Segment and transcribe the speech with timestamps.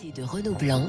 [0.00, 0.86] de Renaud Blanc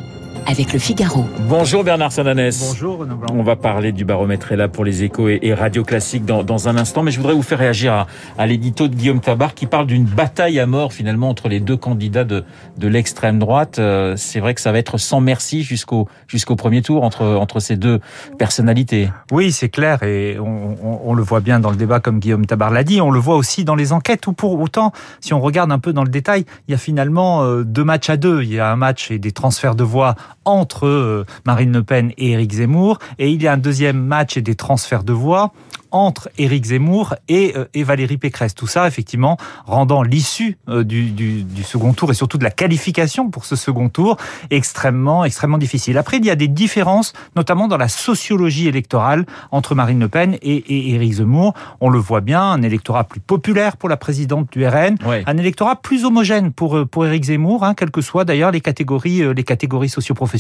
[0.48, 1.26] avec le Figaro.
[1.50, 2.58] Bonjour Bernard Sananès.
[2.66, 3.28] Bonjour Renaud Blanc.
[3.34, 6.78] On va parler du baromètre là pour les échos et, radio classiques dans, dans, un
[6.78, 9.86] instant, mais je voudrais vous faire réagir à, à l'édito de Guillaume Tabar qui parle
[9.86, 12.46] d'une bataille à mort finalement entre les deux candidats de,
[12.78, 13.80] de l'extrême droite.
[13.80, 17.60] Euh, c'est vrai que ça va être sans merci jusqu'au jusqu'au premier tour entre entre
[17.60, 18.00] ces deux
[18.38, 19.10] personnalités.
[19.32, 22.46] Oui, c'est clair et on, on, on, le voit bien dans le débat comme Guillaume
[22.46, 23.02] Tabar l'a dit.
[23.02, 25.92] On le voit aussi dans les enquêtes où pour autant, si on regarde un peu
[25.92, 28.44] dans le détail, il y a finalement euh, deux matchs à deux.
[28.44, 30.16] Il y a un match et des transferts de voix
[30.46, 33.00] entre euh, Marine Le Pen et Éric Zemmour.
[33.20, 35.52] Et il y a un deuxième match et des transferts de voix
[35.92, 38.56] entre Éric Zemmour et, euh, et, Valérie Pécresse.
[38.56, 42.52] Tout ça, effectivement, rendant l'issue euh, du, du, du, second tour et surtout de la
[42.52, 44.18] qualification pour ce second tour
[44.50, 45.98] extrêmement, extrêmement difficile.
[45.98, 50.38] Après, il y a des différences, notamment dans la sociologie électorale entre Marine Le Pen
[50.42, 51.54] et, et Éric Zemmour.
[51.82, 55.24] On le voit bien, un électorat plus populaire pour la présidente du RN, ouais.
[55.28, 59.34] un électorat plus homogène pour, pour Éric Zemmour, hein, quelles que soient d'ailleurs les catégories,
[59.34, 60.31] les catégories socioprofessionnelles.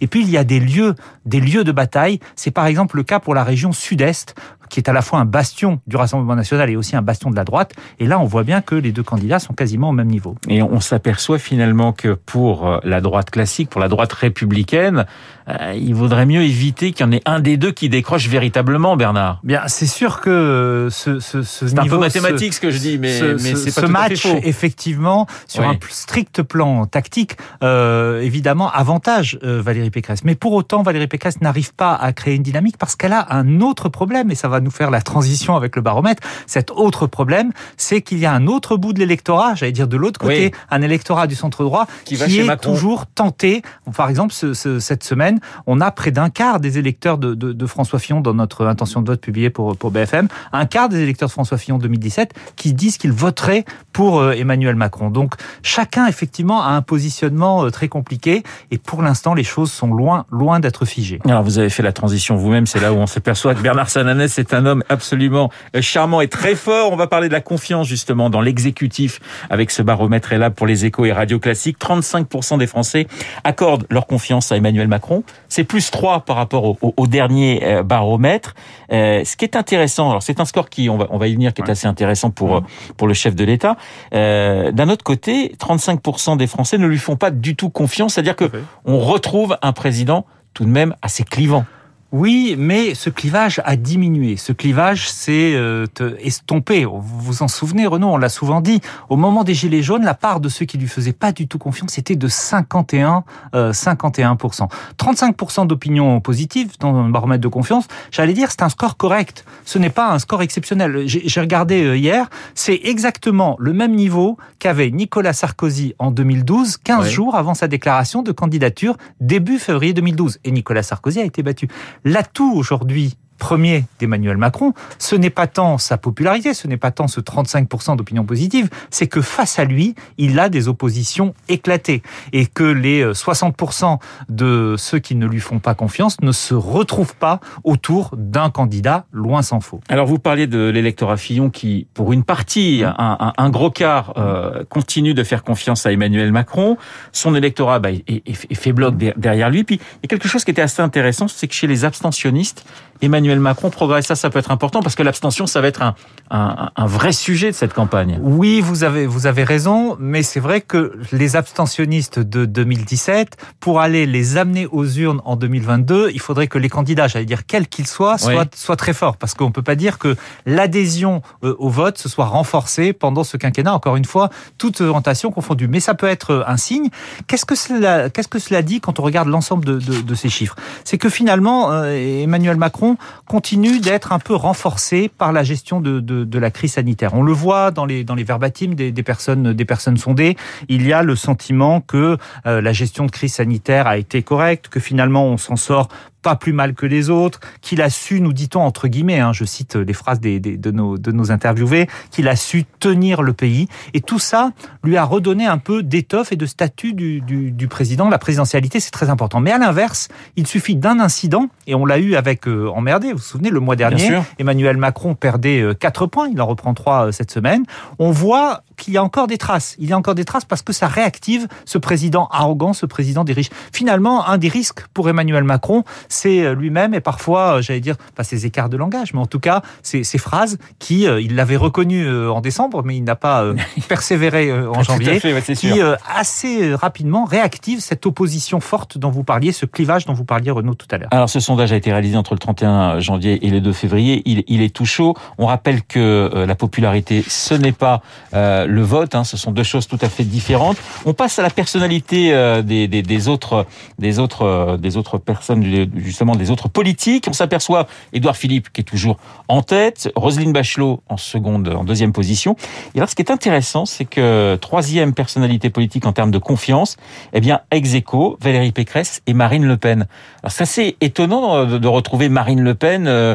[0.00, 0.94] Et puis, il y a des lieux,
[1.26, 2.20] des lieux de bataille.
[2.36, 4.34] C'est par exemple le cas pour la région sud-est,
[4.70, 7.36] qui est à la fois un bastion du Rassemblement national et aussi un bastion de
[7.36, 7.74] la droite.
[7.98, 10.36] Et là, on voit bien que les deux candidats sont quasiment au même niveau.
[10.48, 15.06] Et on s'aperçoit finalement que pour la droite classique, pour la droite républicaine,
[15.48, 18.96] euh, il vaudrait mieux éviter qu'il y en ait un des deux qui décroche véritablement,
[18.96, 19.40] Bernard.
[19.42, 22.78] Bien, c'est sûr que ce, ce, ce c'est un peu mathématique ce, ce, que je
[22.78, 24.40] dis, mais, ce, mais c'est pas ce tout match, à fait faux.
[24.44, 25.68] effectivement, sur oui.
[25.68, 30.24] un strict plan tactique, euh, évidemment, avantage euh, Valérie Pécresse.
[30.24, 33.60] Mais pour autant, Valérie Pécresse n'arrive pas à créer une dynamique parce qu'elle a un
[33.60, 36.22] autre problème, et ça va nous faire la transition avec le baromètre.
[36.46, 39.96] Cet autre problème, c'est qu'il y a un autre bout de l'électorat, j'allais dire de
[39.96, 40.60] l'autre côté, oui.
[40.70, 42.72] un électorat du centre droit qui, qui est Macron.
[42.72, 43.62] toujours tenté.
[43.96, 47.98] Par exemple, cette semaine, on a près d'un quart des électeurs de, de, de, François
[47.98, 51.32] Fillon dans notre intention de vote publiée pour, pour BFM, un quart des électeurs de
[51.32, 55.10] François Fillon 2017 qui disent qu'ils voteraient pour euh, Emmanuel Macron.
[55.10, 59.92] Donc chacun effectivement a un positionnement euh, très compliqué et pour l'instant les choses sont
[59.92, 61.20] loin loin d'être figées.
[61.24, 64.38] Alors vous avez fait la transition vous-même, c'est là où on s'aperçoit que Bernard Sananès
[64.38, 66.92] est un homme absolument euh, charmant et très fort.
[66.92, 69.20] On va parler de la confiance justement dans l'exécutif
[69.50, 71.78] avec ce baromètre est là pour les échos et radio classiques.
[71.78, 73.06] 35% des Français
[73.44, 75.22] accordent leur confiance à Emmanuel Macron.
[75.48, 78.54] C'est plus 3 par rapport au, au, au dernier euh, baromètre.
[78.92, 81.34] Euh, ce qui est intéressant, alors c'est un score qui, on va, on va y
[81.34, 82.62] venir, qui est assez intéressant pour,
[82.96, 83.76] pour le chef de l'État.
[84.14, 88.36] Euh, D'un autre côté, 35% des Français ne lui font pas du tout confiance, c'est-à-dire
[88.36, 88.50] que
[88.84, 91.64] on retrouve un président tout de même assez clivant.
[92.12, 94.36] Oui, mais ce clivage a diminué.
[94.36, 95.86] Ce clivage s'est euh,
[96.18, 96.84] estompé.
[96.84, 98.80] Vous vous en souvenez, Renaud, on l'a souvent dit.
[99.08, 101.58] Au moment des Gilets jaunes, la part de ceux qui lui faisaient pas du tout
[101.58, 103.22] confiance était de 51,
[103.54, 104.68] euh, 51%.
[104.98, 107.86] 35% d'opinion positive dans le baromètre de confiance.
[108.10, 109.44] J'allais dire, c'est un score correct.
[109.64, 111.04] Ce n'est pas un score exceptionnel.
[111.06, 112.28] J'ai regardé euh, hier.
[112.56, 117.10] C'est exactement le même niveau qu'avait Nicolas Sarkozy en 2012, 15 oui.
[117.12, 120.40] jours avant sa déclaration de candidature début février 2012.
[120.42, 121.68] Et Nicolas Sarkozy a été battu.
[122.04, 127.08] L'atout aujourd'hui premier d'Emmanuel Macron, ce n'est pas tant sa popularité, ce n'est pas tant
[127.08, 132.02] ce 35% d'opinion positive, c'est que face à lui, il a des oppositions éclatées
[132.32, 137.16] et que les 60% de ceux qui ne lui font pas confiance ne se retrouvent
[137.16, 139.80] pas autour d'un candidat, loin s'en faut.
[139.88, 144.12] Alors vous parliez de l'électorat Fillon qui, pour une partie, un, un, un gros quart,
[144.18, 146.76] euh, continue de faire confiance à Emmanuel Macron.
[147.12, 149.64] Son électorat bah, est, est, est fait bloc derrière lui.
[149.64, 152.66] Puis il y a quelque chose qui était assez intéressant, c'est que chez les abstentionnistes,
[153.02, 154.06] Emmanuel Macron progresse.
[154.06, 155.94] Ça, ça peut être important parce que l'abstention, ça va être un,
[156.30, 158.18] un, un, vrai sujet de cette campagne.
[158.22, 163.80] Oui, vous avez, vous avez raison, mais c'est vrai que les abstentionnistes de 2017, pour
[163.80, 167.68] aller les amener aux urnes en 2022, il faudrait que les candidats, j'allais dire quels
[167.68, 168.48] qu'ils soient, soient, oui.
[168.54, 172.26] soient très forts parce qu'on peut pas dire que l'adhésion euh, au vote se soit
[172.26, 173.74] renforcée pendant ce quinquennat.
[173.74, 175.68] Encore une fois, toute orientation confondue.
[175.68, 176.88] Mais ça peut être un signe.
[177.26, 180.28] Qu'est-ce que cela, qu'est-ce que cela dit quand on regarde l'ensemble de, de, de, ces
[180.28, 180.56] chiffres?
[180.84, 182.89] C'est que finalement, euh, Emmanuel Macron
[183.26, 187.14] continue d'être un peu renforcé par la gestion de, la crise sanitaire.
[187.14, 189.64] On le voit dans les, dans verbatims des, personnes, des
[189.96, 190.36] sondées.
[190.68, 194.68] Il y a le sentiment que euh, la gestion de crise sanitaire a été correcte,
[194.68, 195.88] que finalement on s'en sort
[196.22, 199.44] pas plus mal que les autres, qu'il a su, nous dit-on entre guillemets, hein, je
[199.44, 203.32] cite les phrases des, des, de, nos, de nos interviewés, qu'il a su tenir le
[203.32, 203.68] pays.
[203.94, 204.52] Et tout ça
[204.82, 208.08] lui a redonné un peu d'étoffe et de statut du, du, du président.
[208.08, 209.40] La présidentialité, c'est très important.
[209.40, 213.18] Mais à l'inverse, il suffit d'un incident, et on l'a eu avec euh, Emmerdé, vous
[213.18, 217.06] vous souvenez, le mois dernier, Emmanuel Macron perdait euh, 4 points, il en reprend 3
[217.06, 217.64] euh, cette semaine.
[217.98, 219.76] On voit qu'il y a encore des traces.
[219.78, 223.24] Il y a encore des traces parce que ça réactive ce président arrogant, ce président
[223.24, 223.50] des riches.
[223.72, 228.44] Finalement, un des risques pour Emmanuel Macron, c'est lui-même et parfois, j'allais dire, pas ses
[228.44, 232.40] écarts de langage, mais en tout cas, ces, ces phrases qui, il l'avait reconnu en
[232.40, 233.44] décembre, mais il n'a pas
[233.88, 235.20] persévéré en janvier,
[235.54, 235.80] qui
[236.14, 240.74] assez rapidement réactive cette opposition forte dont vous parliez, ce clivage dont vous parliez, Renaud,
[240.74, 241.08] tout à l'heure.
[241.12, 244.22] Alors, ce sondage a été réalisé entre le 31 janvier et le 2 février.
[244.26, 245.14] Il, il est tout chaud.
[245.38, 248.02] On rappelle que la popularité, ce n'est pas
[248.32, 249.14] le vote.
[249.14, 250.76] Hein, ce sont deux choses tout à fait différentes.
[251.04, 253.66] On passe à la personnalité euh, des, des, des, autres,
[253.98, 255.62] des autres, euh, des autres personnes,
[256.02, 257.26] justement des autres politiques.
[257.28, 259.16] On s'aperçoit Édouard Philippe qui est toujours
[259.48, 262.56] en tête, Roselyne Bachelot en seconde, en deuxième position.
[262.94, 266.96] Et alors, ce qui est intéressant, c'est que troisième personnalité politique en termes de confiance,
[267.32, 270.06] eh bien, ex aequo, Valérie Pécresse et Marine Le Pen.
[270.42, 273.34] Alors, c'est assez étonnant de, retrouver Marine Le Pen euh,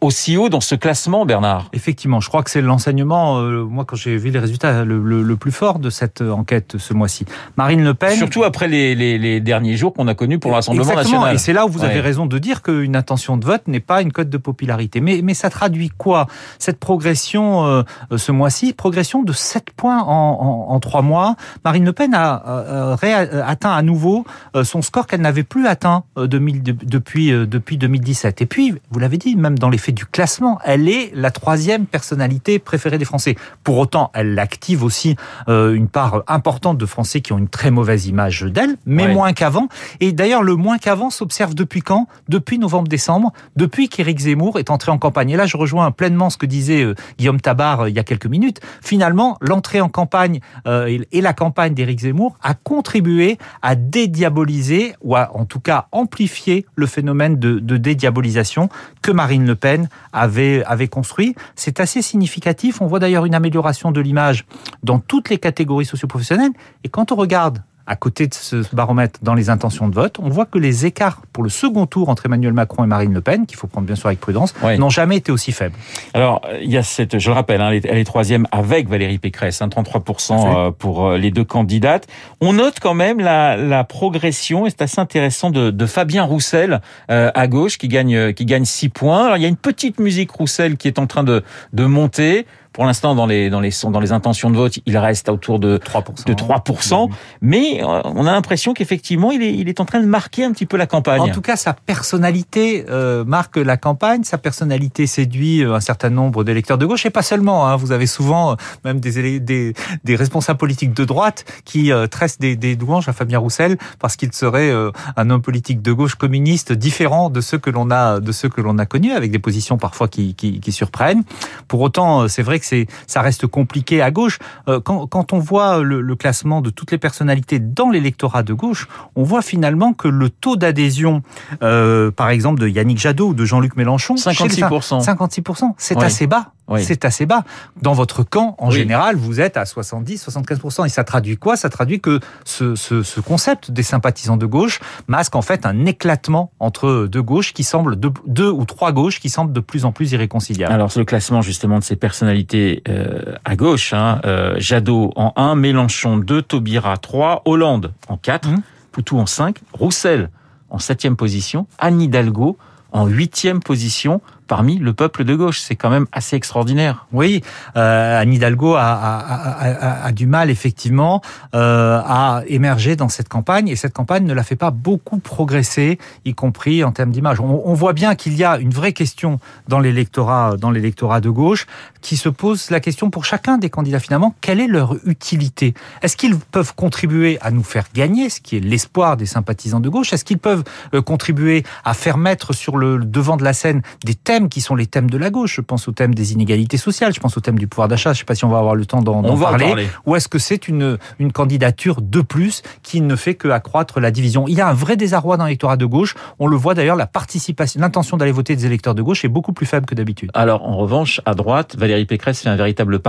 [0.00, 1.68] aussi haut dans ce classement, Bernard.
[1.72, 5.36] Effectivement, je crois que c'est l'enseignement, moi, quand j'ai vu les résultats, le, le, le
[5.36, 7.24] plus fort de cette enquête ce mois-ci.
[7.56, 8.16] Marine Le Pen.
[8.16, 11.34] Surtout après les, les, les derniers jours qu'on a connus pour le Rassemblement national.
[11.34, 14.00] Et c'est là où vous avez raison de dire qu'une intention de vote n'est pas
[14.00, 15.00] une cote de popularité.
[15.00, 16.26] Mais, mais ça traduit quoi?
[16.58, 17.82] Cette progression euh,
[18.16, 21.36] ce mois-ci, progression de 7 points en, en, en 3 mois.
[21.64, 24.24] Marine Le Pen a euh, atteint à nouveau
[24.54, 28.42] euh, son score qu'elle n'avait plus atteint depuis, depuis 2017.
[28.42, 32.58] Et puis, vous l'avez dit, même dans l'effet du classement, elle est la troisième personnalité
[32.58, 33.36] préférée des Français.
[33.64, 35.16] Pour autant, elle active aussi
[35.48, 39.68] une part importante de Français qui ont une très mauvaise image d'elle, mais moins qu'avant.
[40.00, 41.95] Et d'ailleurs, le moins qu'avant s'observe depuis quand?
[42.28, 45.30] Depuis novembre-décembre, depuis qu'Éric Zemmour est entré en campagne.
[45.30, 48.04] Et là, je rejoins pleinement ce que disait euh, Guillaume Tabar euh, il y a
[48.04, 48.60] quelques minutes.
[48.82, 55.16] Finalement, l'entrée en campagne euh, et la campagne d'Éric Zemmour a contribué à dédiaboliser, ou
[55.16, 58.68] en tout cas amplifier le phénomène de, de dédiabolisation
[59.02, 61.34] que Marine Le Pen avait, avait construit.
[61.54, 62.80] C'est assez significatif.
[62.80, 64.44] On voit d'ailleurs une amélioration de l'image
[64.82, 66.52] dans toutes les catégories socioprofessionnelles.
[66.84, 70.28] Et quand on regarde à côté de ce baromètre dans les intentions de vote, on
[70.28, 73.46] voit que les écarts pour le second tour entre Emmanuel Macron et Marine Le Pen,
[73.46, 75.74] qu'il faut prendre bien sûr avec prudence, n'ont jamais été aussi faibles.
[76.14, 79.62] Alors, il y a cette, je le rappelle, hein, elle, est, troisième avec Valérie Pécresse,
[79.62, 82.06] hein, 33% euh, pour euh, les deux candidates.
[82.40, 86.80] On note quand même la, la progression, et c'est assez intéressant, de, de Fabien Roussel
[87.10, 89.26] euh, à gauche, qui gagne, qui gagne 6 points.
[89.26, 91.42] Alors, il y a une petite musique Roussel qui est en train de,
[91.72, 92.46] de monter.
[92.76, 95.78] Pour l'instant, dans les, dans, les, dans les intentions de vote, il reste autour de
[95.78, 96.26] 3%.
[96.26, 97.08] De 3%
[97.40, 100.52] mais euh, on a l'impression qu'effectivement, il est, il est en train de marquer un
[100.52, 101.22] petit peu la campagne.
[101.22, 104.24] En tout cas, sa personnalité euh, marque la campagne.
[104.24, 107.66] Sa personnalité séduit euh, un certain nombre d'électeurs de gauche, et pas seulement.
[107.66, 107.76] Hein.
[107.76, 109.72] Vous avez souvent même des, des,
[110.04, 114.32] des responsables politiques de droite qui tressent des, des louanges à Fabien Roussel parce qu'il
[114.34, 114.70] serait
[115.16, 118.60] un homme politique de gauche communiste différent de ceux que l'on a de ceux que
[118.60, 121.22] l'on a connus, avec des positions parfois qui, qui, qui surprennent.
[121.68, 122.65] Pour autant, c'est vrai que
[123.06, 124.38] ça reste compliqué à gauche.
[124.68, 129.22] Euh, quand, on voit le, classement de toutes les personnalités dans l'électorat de gauche, on
[129.22, 131.22] voit finalement que le taux d'adhésion,
[131.62, 136.52] euh, par exemple, de Yannick Jadot ou de Jean-Luc Mélenchon, 56%, 56%, c'est assez bas.
[136.78, 137.44] C'est assez bas.
[137.80, 140.86] Dans votre camp, en général, vous êtes à 70, 75%.
[140.86, 141.56] Et ça traduit quoi?
[141.56, 146.52] Ça traduit que ce, ce, concept des sympathisants de gauche masque en fait un éclatement
[146.60, 149.92] entre deux gauches qui semblent, deux, deux ou trois gauches qui semblent de plus en
[149.92, 150.72] plus irréconciliables.
[150.72, 155.54] Alors, le classement justement de ces personnalités euh, à gauche, hein, euh, Jadot en 1,
[155.54, 158.62] Mélenchon 2, Taubira 3, Hollande en 4, mmh.
[158.92, 160.30] Poutou en 5, Roussel
[160.70, 162.58] en 7 position, Anne Hidalgo
[162.92, 165.60] en huitième position parmi le peuple de gauche.
[165.60, 167.06] C'est quand même assez extraordinaire.
[167.12, 167.42] Oui,
[167.76, 171.20] euh, Anne Hidalgo a, du mal effectivement
[171.54, 175.98] euh, à émerger dans cette campagne et cette campagne ne la fait pas beaucoup progresser,
[176.24, 177.40] y compris en termes d'image.
[177.40, 179.38] On, on, voit bien qu'il y a une vraie question
[179.68, 181.66] dans l'électorat, dans l'électorat de gauche,
[182.00, 185.74] qui se pose la question pour chacun des candidats finalement quelle est leur utilité?
[186.02, 189.88] Est-ce qu'ils peuvent contribuer à nous faire gagner, ce qui est l'espoir des sympathisants de
[189.88, 190.12] gauche?
[190.12, 194.14] Est-ce qu'ils peuvent euh, contribuer à faire mettre sur le devant de la scène des
[194.14, 195.56] thèmes qui sont les thèmes de la gauche.
[195.56, 198.12] Je pense au thème des inégalités sociales, je pense au thème du pouvoir d'achat.
[198.12, 199.88] Je ne sais pas si on va avoir le temps d'en parler.
[200.06, 204.10] Ou est-ce que c'est une, une candidature de plus qui ne fait que accroître la
[204.10, 204.46] division?
[204.48, 206.14] Il y a un vrai désarroi dans l'électorat de gauche.
[206.38, 209.52] On le voit d'ailleurs, la participation, l'intention d'aller voter des électeurs de gauche est beaucoup
[209.52, 210.30] plus faible que d'habitude.
[210.34, 213.00] Alors en revanche, à droite, Valérie Pécresse fait un véritable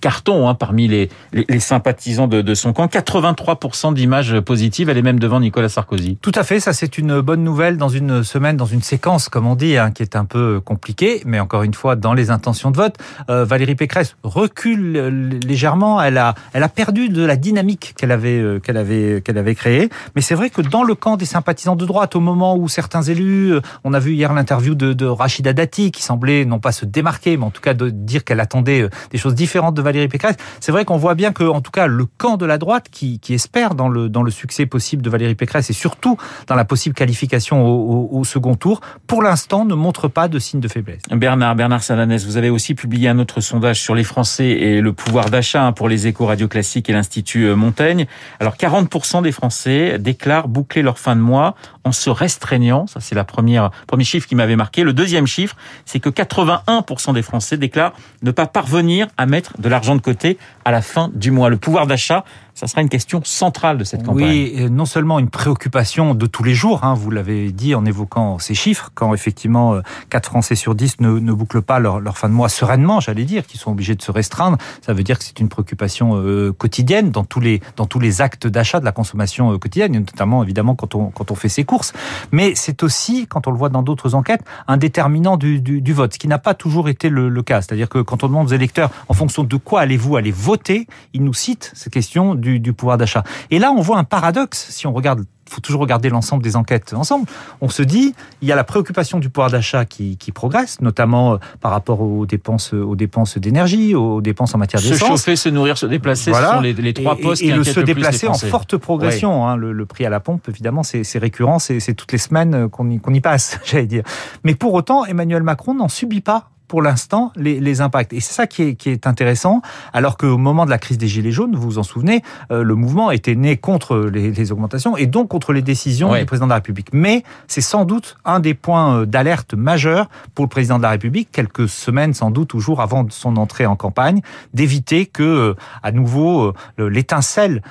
[0.00, 2.86] carton hein, parmi les, les, sympathisants de, de, son camp.
[2.86, 4.88] 83% d'images positives.
[4.88, 6.16] Elle est même devant Nicolas Sarkozy.
[6.20, 6.60] Tout à fait.
[6.60, 9.90] Ça, c'est une bonne nouvelle dans une semaine, dans une séquence, comme on dit, hein,
[9.90, 12.96] qui est un peu compliqué, mais encore une fois, dans les intentions de vote,
[13.30, 16.00] euh, Valérie Pécresse recule légèrement.
[16.02, 19.54] Elle a, elle a perdu de la dynamique qu'elle avait, euh, qu'elle avait, qu'elle avait
[19.54, 19.88] créée.
[20.14, 23.02] Mais c'est vrai que dans le camp des sympathisants de droite, au moment où certains
[23.02, 26.84] élus, euh, on a vu hier l'interview de, Rachida Dati, qui semblait non pas se
[26.84, 30.36] démarquer, mais en tout cas de dire qu'elle attendait des choses différentes de Valérie Pécresse.
[30.60, 33.18] C'est vrai qu'on voit bien que, en tout cas, le camp de la droite qui,
[33.20, 36.16] qui espère dans le, dans le succès possible de Valérie Pécresse et surtout
[36.46, 40.68] dans la possible qualification au second tour, pour l'instant ne montre pas de signe de
[40.68, 41.02] faiblesse.
[41.10, 44.92] Bernard, Bernard Salanès, vous avez aussi publié un autre sondage sur les Français et le
[44.92, 48.06] pouvoir d'achat hein, pour les échos radio classiques et l'Institut euh, Montaigne.
[48.40, 51.54] Alors 40% des Français déclarent boucler leur fin de mois
[51.84, 52.86] en se restreignant.
[52.86, 54.84] Ça, c'est la première premier chiffre qui m'avait marqué.
[54.84, 59.68] Le deuxième chiffre, c'est que 81% des Français déclarent ne pas parvenir à mettre de
[59.68, 61.48] l'argent de côté à la fin du mois.
[61.48, 62.24] Le pouvoir d'achat,
[62.58, 64.24] ça sera une question centrale de cette campagne.
[64.24, 68.40] Oui, non seulement une préoccupation de tous les jours, hein, vous l'avez dit en évoquant
[68.40, 69.76] ces chiffres, quand effectivement
[70.10, 72.98] 4 euh, Français sur 10 ne, ne bouclent pas leur, leur, fin de mois sereinement,
[72.98, 76.16] j'allais dire, qu'ils sont obligés de se restreindre, ça veut dire que c'est une préoccupation
[76.16, 79.92] euh, quotidienne dans tous les, dans tous les actes d'achat de la consommation euh, quotidienne,
[79.92, 81.92] notamment évidemment quand on, quand on fait ses courses.
[82.32, 85.92] Mais c'est aussi, quand on le voit dans d'autres enquêtes, un déterminant du, du, du
[85.92, 87.62] vote, ce qui n'a pas toujours été le, le cas.
[87.62, 91.22] C'est-à-dire que quand on demande aux électeurs en fonction de quoi allez-vous aller voter, ils
[91.22, 93.24] nous citent ces questions du du, pouvoir d'achat.
[93.50, 96.92] Et là, on voit un paradoxe si on regarde faut toujours regarder l'ensemble des enquêtes
[96.92, 97.26] ensemble.
[97.62, 101.32] On se dit, il y a la préoccupation du pouvoir d'achat qui, qui, progresse, notamment
[101.32, 104.98] euh, par rapport aux dépenses, aux dépenses d'énergie, aux dépenses en matière d'essence.
[104.98, 106.48] Se chauffer, se nourrir, se déplacer, voilà.
[106.48, 109.48] ce sont les, les trois postes et, et le se déplacer en forte progression.
[109.48, 112.90] Hein, le, le, prix à la pompe, évidemment, c'est récurrent, c'est toutes les semaines qu'on
[112.90, 114.02] y, qu y passe, j'allais dire.
[114.44, 118.12] Mais pour autant, Emmanuel Macron n'en subit pas pour l'instant les, les, impacts.
[118.12, 121.08] Et c'est ça qui est, qui est, intéressant, alors qu'au moment de la crise des
[121.08, 122.22] Gilets jaunes, vous vous en souvenez,
[122.52, 126.24] euh, le mouvement était né contre les, les, augmentations et donc contre les décisions du
[126.26, 126.88] président de la République.
[126.92, 130.90] Mais c'est sans doute un des points euh, d'alerte majeurs pour le président de la
[130.90, 134.20] République, quelques semaines sans doute ou jours avant son entrée en campagne,
[134.52, 137.62] d'éviter que, euh, à nouveau, l'étincelle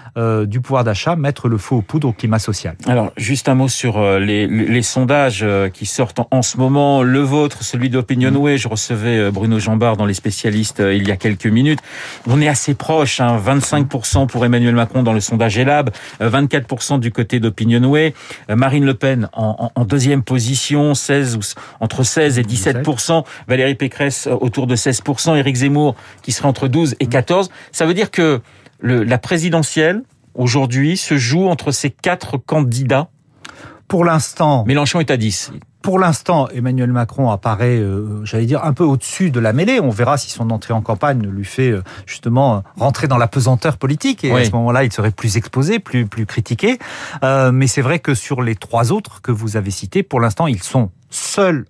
[0.45, 2.75] du pouvoir d'achat mette le feu aux poudres au climat social.
[2.87, 7.03] Alors, juste un mot sur les, les sondages qui sortent en, ce moment.
[7.03, 8.57] Le vôtre, celui d'Opinionway, mmh.
[8.57, 11.79] je recevais euh, Bruno Jambard dans les spécialistes euh, il y a quelques minutes.
[12.27, 15.91] On est assez proche, hein, 25% pour Emmanuel Macron dans le sondage Elab,
[16.21, 18.13] 24% euh, du côté d'Opinionway,
[18.49, 21.39] Marine Le Pen en, en, deuxième position, 16 ou
[21.79, 26.95] entre 16 et 17%, Valérie Pécresse autour de 16%, Éric Zemmour qui serait entre 12
[26.99, 27.49] et 14.
[27.71, 28.41] Ça veut dire que
[28.79, 30.03] le, la présidentielle
[30.35, 33.09] aujourd'hui se joue entre ces quatre candidats.
[33.87, 35.51] Pour l'instant, Mélenchon est à 10
[35.87, 39.79] pour l'instant, Emmanuel Macron apparaît, euh, j'allais dire, un peu au-dessus de la mêlée.
[39.79, 43.77] On verra si son entrée en campagne lui fait euh, justement rentrer dans la pesanteur
[43.77, 44.25] politique.
[44.25, 44.41] Et oui.
[44.41, 46.77] à ce moment-là, il serait plus exposé, plus, plus critiqué.
[47.23, 50.47] Euh, mais c'est vrai que sur les trois autres que vous avez cités, pour l'instant,
[50.47, 51.63] ils sont seuls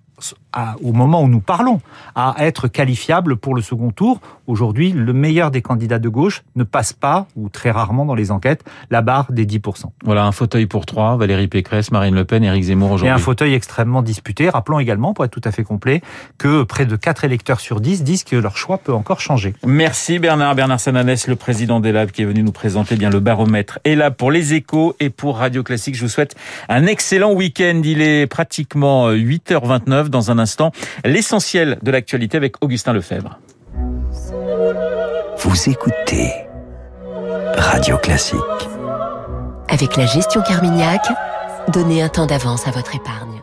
[0.52, 1.80] à, au moment où nous parlons,
[2.14, 4.20] à être qualifiable pour le second tour.
[4.46, 8.30] Aujourd'hui, le meilleur des candidats de gauche ne passe pas, ou très rarement dans les
[8.30, 9.84] enquêtes, la barre des 10%.
[10.04, 13.08] Voilà, un fauteuil pour trois, Valérie Pécresse, Marine Le Pen, Éric Zemmour aujourd'hui.
[13.08, 14.48] Et un fauteuil extrêmement disputé.
[14.48, 16.00] Rappelons également, pour être tout à fait complet,
[16.38, 19.54] que près de 4 électeurs sur 10 disent que leur choix peut encore changer.
[19.66, 20.54] Merci Bernard.
[20.54, 23.78] Bernard Sananès, le président d'ELAB, qui est venu nous présenter bien le baromètre.
[23.84, 26.34] Et là, pour les échos et pour Radio Classique, je vous souhaite
[26.68, 27.80] un excellent week-end.
[27.84, 30.72] Il est pratiquement 8h29 dans un instant
[31.04, 33.38] l'essentiel de l'actualité avec Augustin Lefebvre.
[35.38, 36.32] Vous écoutez
[37.56, 38.38] Radio Classique.
[39.68, 41.02] Avec la gestion Carmignac,
[41.72, 43.42] donnez un temps d'avance à votre épargne.